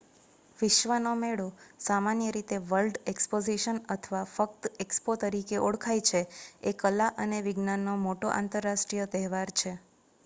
વિશ્વનો 0.59 1.09
મેળો 1.17 1.43
સામાન્ય 1.81 2.31
રીતે 2.33 2.57
વર્લ્ડ 2.65 2.97
એક્સપોઝિશન 3.13 3.81
અથવા 3.97 4.23
ફક્ત 4.31 4.71
એક્સપો 4.85 5.17
તરીકે 5.21 5.61
ઓળખાય 5.63 6.07
છે 6.09 6.25
એ 6.65 6.81
કલા 6.81 7.13
અને 7.19 7.45
વિજ્ઞાનનો 7.45 7.97
મોટો 8.03 8.35
આંતરરાષ્ટ્રીય 8.35 9.09
તહેવાર 9.13 9.57
છે 9.57 9.79